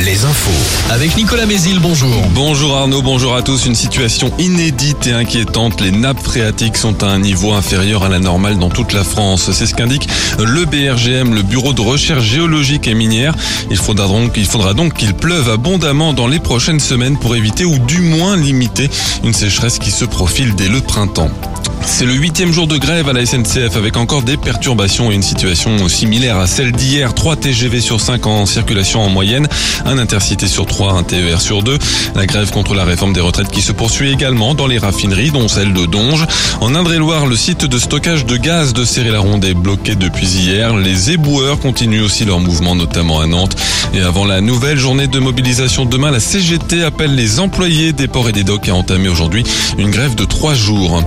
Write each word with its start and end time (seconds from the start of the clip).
les 0.00 0.24
infos. 0.24 0.92
Avec 0.92 1.16
Nicolas 1.16 1.44
Mézil, 1.44 1.80
bonjour. 1.80 2.14
Bonjour 2.34 2.76
Arnaud, 2.76 3.02
bonjour 3.02 3.34
à 3.34 3.42
tous. 3.42 3.66
Une 3.66 3.74
situation 3.74 4.30
inédite 4.38 5.08
et 5.08 5.12
inquiétante. 5.12 5.80
Les 5.80 5.90
nappes 5.90 6.22
phréatiques 6.22 6.76
sont 6.76 7.02
à 7.02 7.08
un 7.08 7.18
niveau 7.18 7.52
inférieur 7.52 8.04
à 8.04 8.08
la 8.08 8.20
normale 8.20 8.58
dans 8.58 8.68
toute 8.68 8.92
la 8.92 9.02
France. 9.02 9.50
C'est 9.52 9.66
ce 9.66 9.74
qu'indique 9.74 10.08
le 10.38 10.64
BRGM, 10.66 11.34
le 11.34 11.42
Bureau 11.42 11.72
de 11.72 11.80
recherche 11.80 12.22
géologique 12.22 12.86
et 12.86 12.94
minière. 12.94 13.34
Il 13.70 13.76
faudra 13.76 14.06
donc, 14.06 14.34
il 14.36 14.46
faudra 14.46 14.72
donc 14.72 14.94
qu'il 14.94 15.14
pleuve 15.14 15.50
abondamment 15.50 16.12
dans 16.12 16.28
les 16.28 16.38
prochaines 16.38 16.80
semaines 16.80 17.18
pour 17.18 17.34
éviter 17.34 17.64
ou 17.64 17.76
du 17.78 18.02
moins 18.02 18.36
limiter 18.36 18.88
une 19.24 19.34
sécheresse 19.34 19.80
qui 19.80 19.90
se 19.90 20.04
profile 20.04 20.54
dès 20.54 20.68
le 20.68 20.80
printemps. 20.80 21.30
C'est 21.86 22.06
le 22.06 22.14
huitième 22.14 22.52
jour 22.52 22.66
de 22.66 22.76
grève 22.76 23.08
à 23.08 23.12
la 23.12 23.24
SNCF 23.24 23.76
avec 23.76 23.96
encore 23.96 24.22
des 24.22 24.36
perturbations 24.36 25.12
et 25.12 25.14
une 25.14 25.22
situation 25.22 25.88
similaire 25.88 26.38
à 26.38 26.46
celle 26.46 26.72
d'hier. 26.72 27.14
3 27.14 27.36
TGV 27.36 27.80
sur 27.80 28.00
5 28.00 28.26
en 28.26 28.46
circulation 28.46 29.00
en 29.02 29.08
moyenne, 29.08 29.46
un 29.84 29.98
intercité 29.98 30.48
sur 30.48 30.66
3, 30.66 30.94
un 30.94 31.02
TER 31.02 31.40
sur 31.40 31.62
2. 31.62 31.78
La 32.14 32.26
grève 32.26 32.50
contre 32.50 32.74
la 32.74 32.84
réforme 32.84 33.12
des 33.12 33.20
retraites 33.20 33.50
qui 33.50 33.62
se 33.62 33.72
poursuit 33.72 34.10
également 34.10 34.54
dans 34.54 34.66
les 34.66 34.78
raffineries, 34.78 35.30
dont 35.30 35.46
celle 35.46 35.72
de 35.72 35.86
Donge. 35.86 36.26
En 36.60 36.74
Indre-et-Loire, 36.74 37.26
le 37.26 37.36
site 37.36 37.64
de 37.64 37.78
stockage 37.78 38.26
de 38.26 38.36
gaz 38.36 38.72
de 38.72 38.84
Céry-la-Ronde 38.84 39.44
est 39.44 39.54
bloqué 39.54 39.94
depuis 39.94 40.26
hier. 40.26 40.76
Les 40.76 41.12
éboueurs 41.12 41.60
continuent 41.60 42.02
aussi 42.02 42.24
leur 42.24 42.40
mouvement, 42.40 42.74
notamment 42.74 43.20
à 43.20 43.26
Nantes. 43.26 43.56
Et 43.94 44.00
avant 44.00 44.24
la 44.24 44.40
nouvelle 44.40 44.78
journée 44.78 45.06
de 45.06 45.18
mobilisation 45.20 45.84
demain, 45.84 46.10
la 46.10 46.20
CGT 46.20 46.82
appelle 46.82 47.14
les 47.14 47.38
employés 47.38 47.92
des 47.92 48.08
ports 48.08 48.28
et 48.28 48.32
des 48.32 48.44
docks 48.44 48.68
à 48.68 48.74
entamer 48.74 49.08
aujourd'hui 49.08 49.44
une 49.78 49.90
grève 49.90 50.14
de 50.16 50.24
3 50.24 50.54
jours. 50.54 51.04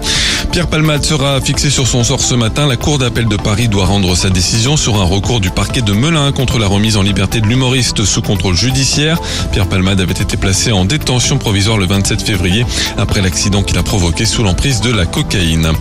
Pierre 0.57 0.65
Palmade 0.65 1.05
sera 1.05 1.39
fixé 1.39 1.69
sur 1.69 1.85
son 1.85 2.03
sort 2.03 2.19
ce 2.19 2.33
matin. 2.33 2.65
La 2.65 2.77
Cour 2.77 2.97
d'appel 2.97 3.27
de 3.27 3.35
Paris 3.35 3.67
doit 3.67 3.85
rendre 3.85 4.15
sa 4.17 4.31
décision 4.31 4.75
sur 4.75 4.99
un 4.99 5.03
recours 5.03 5.39
du 5.39 5.51
parquet 5.51 5.83
de 5.83 5.93
Melun 5.93 6.31
contre 6.31 6.57
la 6.57 6.65
remise 6.65 6.97
en 6.97 7.03
liberté 7.03 7.41
de 7.41 7.45
l'humoriste 7.45 8.05
sous 8.05 8.23
contrôle 8.23 8.55
judiciaire. 8.55 9.19
Pierre 9.51 9.67
Palmade 9.67 10.01
avait 10.01 10.13
été 10.13 10.35
placé 10.35 10.71
en 10.71 10.83
détention 10.83 11.37
provisoire 11.37 11.77
le 11.77 11.85
27 11.85 12.23
février 12.23 12.65
après 12.97 13.21
l'accident 13.21 13.61
qu'il 13.61 13.77
a 13.77 13.83
provoqué 13.83 14.25
sous 14.25 14.41
l'emprise 14.41 14.81
de 14.81 14.91
la 14.91 15.05
cocaïne. 15.05 15.73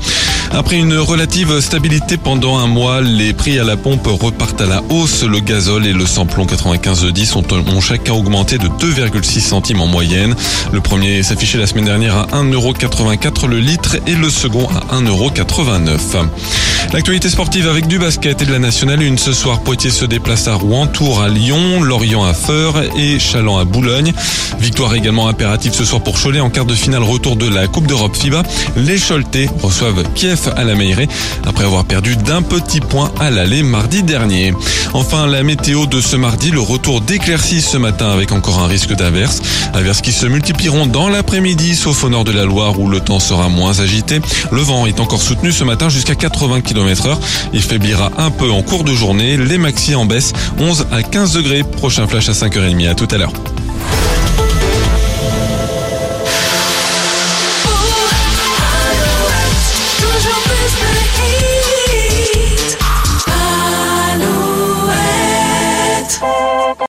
Après 0.53 0.77
une 0.77 0.99
relative 0.99 1.59
stabilité 1.61 2.19
pendant 2.19 2.59
un 2.59 2.67
mois, 2.67 3.01
les 3.01 3.33
prix 3.33 3.59
à 3.59 3.65
la 3.65 3.79
pompe 3.79 4.07
repartent 4.07 4.61
à 4.61 4.67
la 4.67 4.83
hausse. 4.91 5.25
Le 5.25 5.41
gazole 5.41 5.87
et 5.87 5.95
le 5.95 6.05
samplon 6.05 6.45
9510 6.45 7.37
ont, 7.37 7.81
chacun 7.81 8.13
augmenté 8.13 8.59
de 8.59 8.69
2,6 8.69 9.41
centimes 9.41 9.81
en 9.81 9.87
moyenne. 9.87 10.35
Le 10.71 10.83
premier 10.83 11.23
s'affichait 11.23 11.59
la 11.59 11.67
semaine 11.67 11.87
dernière 11.87 12.17
à 12.17 12.27
1,84€ 12.27 13.47
le 13.47 13.59
litre 13.59 13.97
et 14.07 14.15
le 14.15 14.29
second 14.29 14.66
à 14.75 15.01
1,89€. 15.01 16.66
L'actualité 16.93 17.29
sportive 17.29 17.69
avec 17.69 17.89
du 17.89 17.99
basket 17.99 18.41
et 18.41 18.47
de 18.47 18.53
la 18.53 18.59
nationale 18.59 19.03
une 19.03 19.19
ce 19.19 19.33
soir. 19.33 19.61
Poitiers 19.61 19.91
se 19.91 20.05
déplace 20.05 20.47
à 20.47 20.55
Rouen, 20.55 20.87
Tours 20.87 21.21
à 21.21 21.29
Lyon, 21.29 21.83
Lorient 21.83 22.25
à 22.25 22.33
Feur 22.33 22.81
et 22.97 23.19
Chaland 23.19 23.59
à 23.59 23.65
Boulogne. 23.65 24.13
Victoire 24.61 24.95
également 24.95 25.29
impérative 25.29 25.75
ce 25.75 25.85
soir 25.85 26.01
pour 26.01 26.21
Cholet 26.21 26.41
en 26.41 26.49
quart 26.49 26.65
de 26.65 26.75
finale 26.75 27.03
retour 27.03 27.37
de 27.37 27.49
la 27.49 27.67
Coupe 27.67 27.87
d'Europe 27.87 28.17
FIBA. 28.17 28.45
Les 28.77 28.99
Choletais 28.99 29.51
reçoivent 29.63 30.05
Kiev 30.15 30.53
à 30.57 30.65
la 30.65 30.75
Meilleray 30.75 31.09
après 31.45 31.65
avoir 31.65 31.85
perdu 31.85 32.17
d'un 32.17 32.43
petit 32.43 32.81
point 32.81 33.11
à 33.19 33.31
l'aller 33.31 33.63
mardi 33.63 34.03
dernier. 34.03 34.55
Enfin, 34.95 35.27
la 35.27 35.43
météo 35.43 35.87
de 35.87 36.01
ce 36.01 36.17
mardi, 36.17 36.51
le 36.53 36.61
retour 36.61 37.01
d'éclaircies 37.01 37.63
ce 37.63 37.77
matin 37.77 38.11
avec 38.11 38.33
encore 38.33 38.61
un 38.61 38.69
risque 38.69 38.95
d'averse. 38.95 39.43
Averses 39.75 40.01
qui 40.01 40.13
se 40.13 40.27
multiplieront 40.27 40.87
dans 40.87 41.09
l'après-midi, 41.09 41.75
sauf 41.75 42.05
au 42.05 42.09
nord 42.09 42.25
de 42.25 42.33
la 42.33 42.45
Loire 42.45 42.79
où 42.79 42.89
le 42.89 43.01
temps 43.01 43.21
sera 43.21 43.49
moins 43.49 43.81
agité. 43.81 44.21
Le 44.53 44.61
vent 44.61 44.87
est 44.87 45.01
encore 45.01 45.21
soutenu 45.21 45.53
ce 45.53 45.65
matin 45.65 45.89
jusqu'à 45.89 46.15
80 46.15 46.61
km 46.61 46.76
Il 47.53 47.63
faiblira 47.63 48.11
un 48.19 48.31
peu 48.31 48.51
en 48.51 48.63
cours 48.63 48.85
de 48.85 48.93
journée. 48.95 49.37
Les 49.37 49.59
maxi 49.59 49.95
en 49.95 50.05
baisse 50.05 50.33
11 50.59 50.87
à 50.93 51.03
15 51.03 51.33
degrés. 51.33 51.63
Prochain 51.63 52.07
flash 52.07 52.29
à 52.29 52.33
5h30. 52.33 52.89
À 52.89 52.95
tout 52.95 53.09
à 53.11 53.19
l'heure. 53.19 53.33